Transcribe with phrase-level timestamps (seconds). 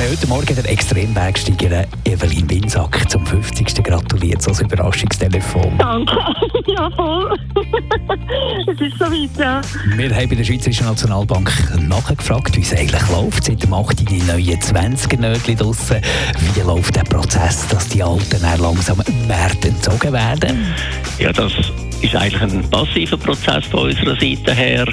[0.00, 3.84] Wir haben heute Morgen der Extrembergsteigerin Evelyn Winsack zum 50.
[3.84, 5.76] gratuliert als Überraschungstelefon.
[5.76, 6.16] Danke.
[6.66, 7.36] Ja, voll.
[8.66, 9.60] es ist so weit, ja.
[9.96, 13.44] Wir haben bei der Schweizerischen Nationalbank nachgefragt, wie es eigentlich läuft.
[13.44, 14.08] Seit dem 8.
[14.08, 16.00] die neuen 20er-Nötchen draussen.
[16.54, 20.74] Wie läuft der Prozess, dass die Alten dann langsam mehr entzogen werden?
[21.18, 21.52] Ja, das
[22.02, 24.86] ist eigentlich ein passiver Prozess von unserer Seite her.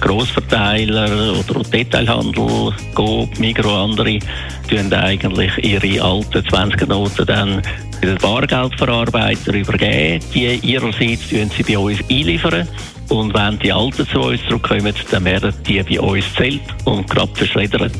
[0.00, 4.18] Grossverteiler oder Detailhandel, Coop, Migro, andere
[4.68, 7.62] tun eigentlich ihre alten 20er-Noten dann
[8.02, 10.24] den Bargeldverarbeiter übergeben.
[10.34, 12.68] Die ihrerseits tun sie bei uns einliefern.
[13.08, 17.34] Und wenn die Alten zu uns zurückkommen, dann werden die bei uns zählt und gerade
[17.34, 17.92] verschreddert.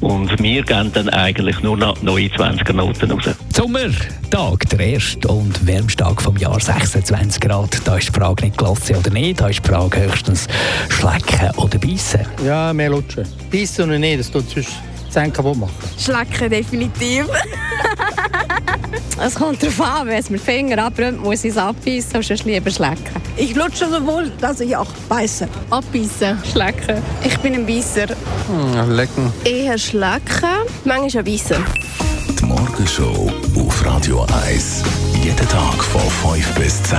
[0.00, 3.24] Und wir geben dann eigentlich nur noch neue 20er-Noten raus.
[3.52, 7.80] Sommertag, der erste und wärmste Tag vom Jahr, 26 Grad.
[7.84, 10.46] Da ist die Frage nicht Glasse oder nicht, da ist die Frage höchstens
[10.88, 12.20] Schlecken oder Beißen.
[12.46, 13.24] Ja, mehr lutschen.
[13.50, 14.70] Beißen und nicht, das tut sonst
[15.10, 15.74] Zähne kaputt machen.
[15.98, 17.26] Schlecken definitiv.
[19.20, 22.44] Es kommt darauf an, wenn es mit Finger abbrennt, muss ich es abbeißen und sonst
[22.44, 23.10] lieber schlecken.
[23.36, 25.48] Ich lutsche sowohl, dass ich auch beiße.
[25.70, 27.02] Abbeißen, schlecken.
[27.24, 28.06] Ich bin ein Beisser.
[28.48, 29.32] Hm, lecken.
[29.44, 30.48] Eher schlecken,
[30.84, 31.64] manchmal auch beißen.
[32.38, 34.84] Die Morgenshow auf Radio 1.
[35.22, 36.98] Jeden Tag von 5 bis 10.